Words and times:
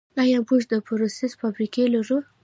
آیا 0.21 0.37
موږ 0.47 0.61
د 0.71 0.73
پروسس 0.87 1.31
فابریکې 1.39 1.83
لرو؟ 1.93 2.17